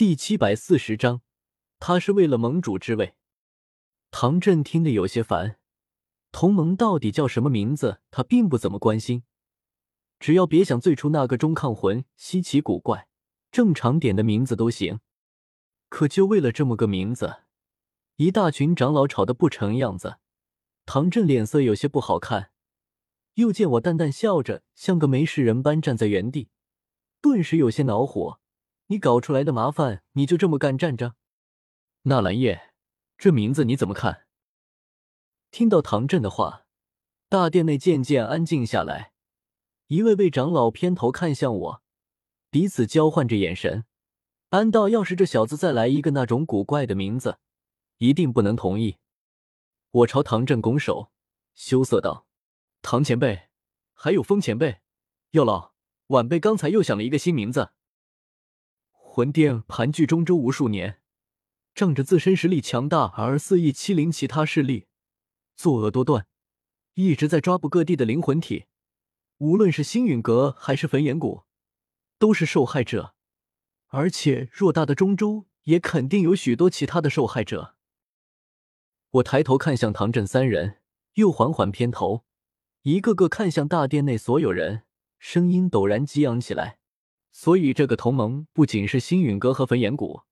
[0.00, 1.20] 第七百四十章，
[1.78, 3.16] 他是为了盟主之位。
[4.10, 5.58] 唐振听得有些烦，
[6.32, 9.24] 同盟到底叫什么名字，他并不怎么关心，
[10.18, 13.08] 只要别想最初那个中抗魂稀奇古怪、
[13.52, 15.00] 正常点的名字都行。
[15.90, 17.42] 可就为了这么个名字，
[18.16, 20.16] 一大群长老吵得不成样子。
[20.86, 22.52] 唐振脸色有些不好看，
[23.34, 26.48] 又见我淡淡笑着，像个没事人般站在原地，
[27.20, 28.39] 顿时有些恼火。
[28.90, 31.14] 你搞出来的麻烦，你就这么干站着？
[32.02, 32.72] 纳兰叶，
[33.16, 34.26] 这名字你怎么看？
[35.52, 36.66] 听到唐振的话，
[37.28, 39.12] 大殿内渐渐安静下来，
[39.86, 41.82] 一位位长老偏头看向我，
[42.50, 43.84] 彼此交换着眼神。
[44.48, 47.38] 安道，要是这小子再来一个那种古怪的名字，
[47.98, 48.96] 一定不能同意。
[49.92, 51.12] 我朝唐振拱手，
[51.54, 52.26] 羞涩道
[52.82, 53.50] ：“唐前辈，
[53.94, 54.80] 还有风前辈，
[55.30, 55.74] 药老，
[56.08, 57.70] 晚辈刚才又想了一个新名字。”
[59.12, 61.00] 魂殿盘踞中州无数年，
[61.74, 64.86] 仗着自身实力强大而肆意欺凌其他势力，
[65.56, 66.28] 作恶多端，
[66.94, 68.66] 一直在抓捕各地的灵魂体。
[69.38, 71.42] 无论是星陨阁还是焚炎谷，
[72.20, 73.16] 都是受害者。
[73.88, 77.74] 而且偌大的中州，也肯定有许多其他的受害者。
[79.10, 80.78] 我抬头看向唐振三人，
[81.14, 82.24] 又缓缓偏头，
[82.82, 84.84] 一个个看向大殿内所有人，
[85.18, 86.78] 声音陡然激昂起来。
[87.32, 90.22] 所以，这个同盟不仅是星陨阁和焚炎谷，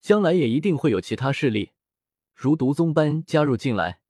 [0.00, 1.72] 将来也一定会有其他势力，
[2.34, 4.00] 如毒宗般加入进来。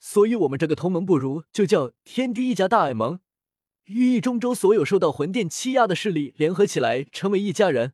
[0.00, 3.20] 所以，我们这个同盟不如就叫天地一家大爱盟，
[3.84, 7.92] 寓意中州所有受到魂殿欺压的势力联合起来，成为一家人，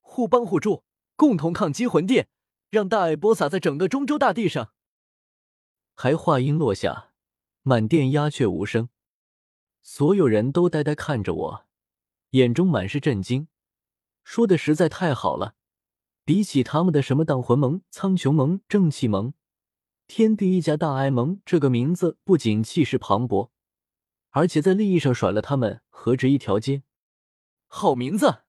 [0.00, 2.28] 互帮互助，共同抗击魂殿，
[2.70, 4.72] 让大爱播撒在整个中州大地上。
[5.94, 7.10] 还话音落下，
[7.62, 8.88] 满殿鸦雀无声，
[9.80, 11.63] 所有人都呆呆看着我。
[12.34, 13.46] 眼中满是震惊，
[14.24, 15.54] 说的实在太好了。
[16.24, 19.34] 比起他们的什么荡魂盟、苍穹盟、正气盟、
[20.08, 23.50] 天地一家大爱盟，这个名字不仅气势磅礴，
[24.30, 26.82] 而且在利益上甩了他们何止一条街。
[27.68, 28.42] 好名字！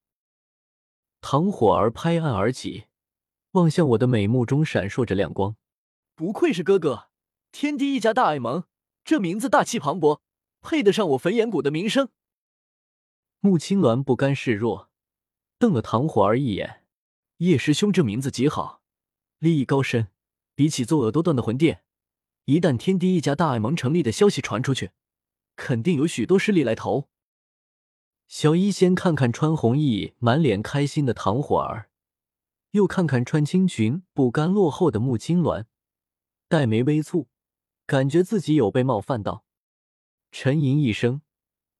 [1.21, 2.85] 唐火儿拍案而起，
[3.51, 5.55] 望向我的美目中闪烁着亮光。
[6.15, 7.09] 不愧是哥哥，
[7.51, 8.63] 天地一家大爱盟，
[9.03, 10.21] 这名字大气磅礴，
[10.61, 12.09] 配得上我焚炎谷的名声。
[13.45, 14.89] 穆青鸾不甘示弱，
[15.59, 16.81] 瞪了唐火儿一眼。
[17.37, 18.81] 叶师兄这名字极好，
[19.37, 20.07] 立意高深。
[20.55, 21.83] 比起作恶多端的魂殿，
[22.45, 24.89] 一旦天地一家大爱盟成立的消息传出去，
[25.55, 27.07] 肯定有许多势力来投。
[28.27, 31.91] 小医仙看看穿红衣、满脸开心的唐火儿，
[32.71, 35.65] 又看看穿青裙、不甘落后的穆青鸾，
[36.49, 37.27] 黛眉微蹙，
[37.85, 39.45] 感觉自己有被冒犯到，
[40.31, 41.21] 沉吟一声。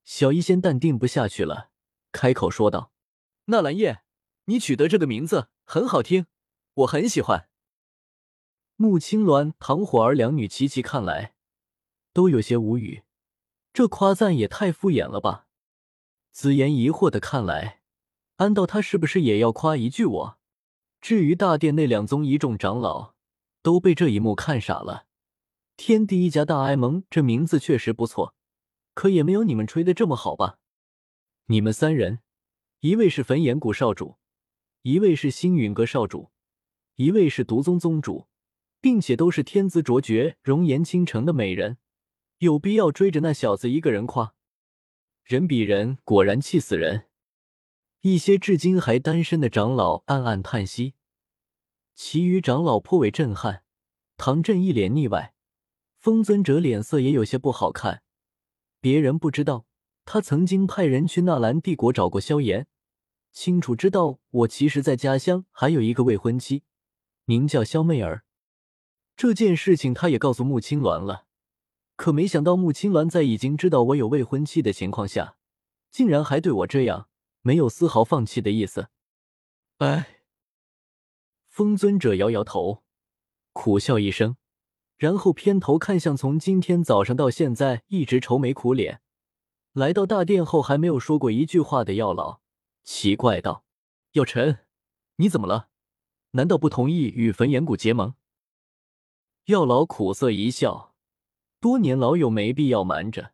[0.06, 1.72] 小医仙淡定不下去了，
[2.12, 2.92] 开口说道
[3.46, 4.04] ：“纳兰叶，
[4.46, 6.28] 你取得这个名字很好听，
[6.76, 7.50] 我很喜欢。”
[8.78, 11.34] 穆青鸾、唐火儿两女齐齐看来，
[12.14, 13.04] 都有些无语，
[13.74, 15.48] 这夸赞也太敷衍了吧？
[16.32, 17.82] 紫妍疑惑的看来，
[18.36, 20.38] 安道他是不是也要夸一句我？
[21.02, 23.14] 至于大殿内两宗一众长老，
[23.64, 25.08] 都被这一幕看傻了。
[25.78, 28.36] 天地一家大爱盟这名字确实不错。
[28.96, 30.58] 可也没有你们吹的这么好吧？
[31.46, 32.22] 你们三人，
[32.80, 34.18] 一位是焚炎谷少主，
[34.82, 36.32] 一位是星陨阁少主，
[36.96, 38.28] 一位是毒宗宗主，
[38.82, 41.78] 并且都是天资卓绝、容颜倾城的美人，
[42.40, 44.34] 有必要追着那小子一个人夸？
[45.24, 47.08] 人比人果然气死人！
[48.02, 50.94] 一些至今还单身的长老暗暗叹息，
[51.94, 53.64] 其余长老颇为震撼。
[54.18, 55.34] 唐振一脸腻歪，
[55.98, 58.04] 风尊者脸色也有些不好看。
[58.86, 59.66] 别人不知道，
[60.06, 62.68] 他曾经派人去纳兰帝国找过萧炎，
[63.32, 66.62] 清楚知道我其实在家乡还有一个未婚妻，
[67.24, 68.26] 名叫萧媚儿。
[69.16, 71.26] 这件事情他也告诉穆青鸾了，
[71.96, 75.36] 可没想到穆青鸾在已经知道我有未婚妻的情况下，
[75.90, 77.10] 竟然还对我这样，
[77.42, 78.90] 没有丝毫放弃的意思。
[79.78, 80.20] 哎，
[81.48, 82.84] 风尊者摇摇头，
[83.52, 84.38] 苦笑一声。
[84.98, 89.02] 然后偏头看向从今天早上到现在一直愁眉苦脸，
[89.74, 92.40] 来到大殿后还没有说过一句话的药老，
[92.84, 93.66] 奇怪道
[94.14, 94.60] ：“药尘，
[95.18, 95.68] 你怎么了？
[96.32, 98.16] 难道不同意与焚炎谷结盟？”
[99.46, 100.96] 药老苦涩一笑，
[101.60, 103.34] 多年老友没必要瞒着，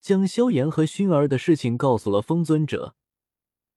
[0.00, 2.96] 将萧炎和薰儿的事情告诉了风尊者，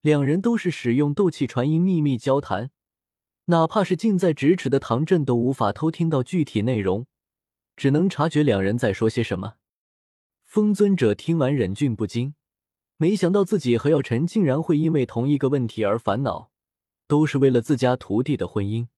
[0.02, 2.72] 两人都是使用斗气传音秘密交谈。
[3.50, 7.08] 哪怕是近在咫尺的唐振都无法偷听到具体内容，
[7.78, 9.56] 只能察觉两人在说些什么。
[10.44, 12.36] 风尊者听完忍俊不禁，
[12.98, 16.52] 没想到自己和药尘竟然会因为同一个问题而烦恼，
[17.08, 18.90] 都是为了自家徒弟的婚姻。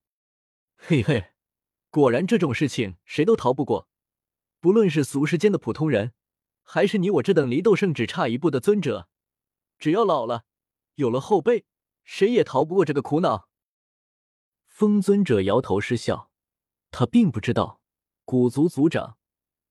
[0.76, 1.26] 嘿嘿，
[1.88, 3.88] 果然这种事情谁都逃不过，
[4.60, 6.12] 不论是俗世间的普通人，
[6.64, 9.08] 还是你我这等离斗圣只差一步的尊者，
[9.78, 10.44] 只要老了，
[10.96, 11.66] 有了后辈，
[12.02, 13.49] 谁也逃不过这个苦恼。
[14.80, 16.30] 风尊者摇头失笑，
[16.90, 17.82] 他并不知道，
[18.24, 19.18] 古族族长，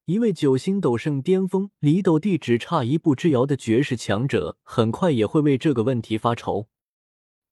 [0.06, 6.68] 一位九星斗圣巅峰、离斗帝只差一步之遥的绝世强者，很快也会为这个问题发愁。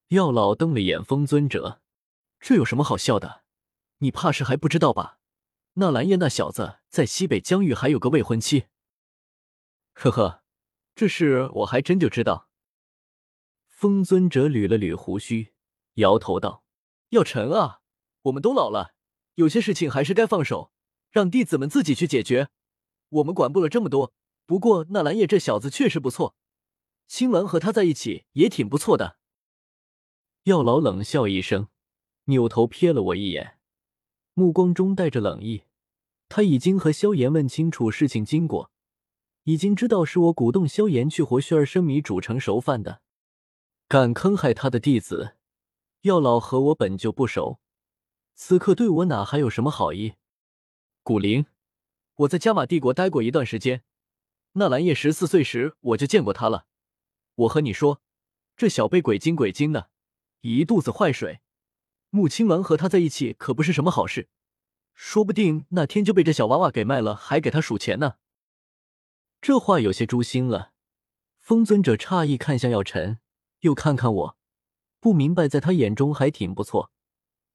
[0.10, 1.82] 药老瞪了眼风尊者，
[2.40, 3.42] 这有什么好笑的？
[3.98, 5.18] 你怕是还不知道吧？
[5.74, 8.66] 纳兰叶那小子在西北疆域还有个未婚妻。
[9.94, 10.44] 呵呵，
[10.94, 12.50] 这事我还真就知道。
[13.66, 15.54] 风尊者捋了捋胡须，
[15.96, 16.64] 摇头道。
[17.10, 17.82] 药尘啊，
[18.24, 18.94] 我们都老了，
[19.36, 20.72] 有些事情还是该放手，
[21.10, 22.50] 让弟子们自己去解决。
[23.10, 24.14] 我们管不了这么多。
[24.46, 26.36] 不过纳兰叶这小子确实不错，
[27.08, 29.18] 青鸾和他在一起也挺不错的。
[30.44, 31.68] 药老冷笑一声，
[32.26, 33.58] 扭头瞥了我一眼，
[34.34, 35.64] 目光中带着冷意。
[36.30, 38.72] 他已经和萧炎问清楚事情经过，
[39.44, 43.02] 已经知道是我鼓动萧炎去活血儿生米煮成熟饭的，
[43.88, 45.37] 敢坑害他的弟子。
[46.08, 47.60] 药老和我本就不熟，
[48.34, 50.14] 此刻对我哪还有什么好意？
[51.04, 51.48] 古灵，
[52.16, 53.84] 我在加玛帝国待过一段时间，
[54.54, 56.66] 纳兰叶十四岁时我就见过他了。
[57.36, 58.02] 我和你说，
[58.56, 59.90] 这小辈鬼精鬼精的，
[60.42, 61.42] 一肚子坏水。
[62.10, 64.30] 穆青鸾和他在一起可不是什么好事，
[64.94, 68.16] 说不定那天就被这小娃娃给卖了，还给他数钱呢。
[69.42, 70.72] 这话有些诛心了。
[71.38, 73.20] 风尊者诧异看向药尘，
[73.60, 74.37] 又看看我。
[75.08, 76.92] 不明白，在他眼中还挺不错，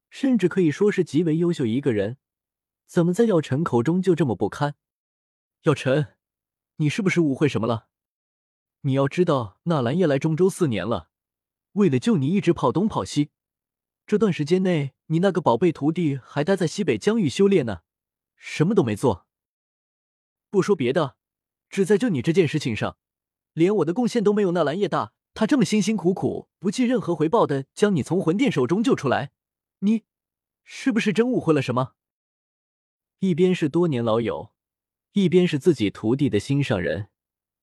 [0.09, 2.17] 甚至可以说是极为优秀一个人，
[2.87, 4.73] 怎么在药尘口中就这么不堪？
[5.61, 6.15] 药尘，
[6.77, 7.89] 你是不是误会什么了？
[8.81, 11.11] 你要知道，纳兰叶来中州四年了，
[11.73, 13.29] 为了救你一直跑东跑西，
[14.07, 17.81] 这段时间内，你那个宝贝徒弟还待在西北疆域修炼呢，
[18.35, 19.27] 什么都没做。
[20.49, 21.17] 不说别的，
[21.69, 22.97] 只在救你这件事情上，
[23.53, 25.13] 连我的贡献都没有纳兰叶大。
[25.33, 29.31] 他这么辛辛苦苦、不计任何回报的将你从魂殿手中救出来，
[29.79, 30.03] 你
[30.63, 31.93] 是不是真误会了什么？
[33.19, 34.51] 一边是多年老友，
[35.13, 37.09] 一边是自己徒弟的心上人，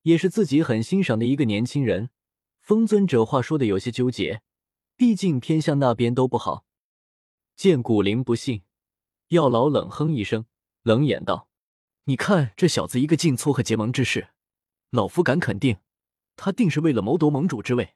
[0.02, 2.10] 也是自己很欣赏的一个年轻人。
[2.60, 4.42] 风尊者话说的有些纠结，
[4.96, 6.64] 毕竟偏向那边都不好。
[7.56, 8.62] 见古灵不信，
[9.28, 10.46] 药老冷哼一声，
[10.82, 11.48] 冷眼道
[12.04, 14.28] ：“你看这小子一个劲撮合结盟之事，
[14.90, 15.76] 老夫敢肯定。”
[16.42, 17.90] 他定是为了谋夺盟主之位。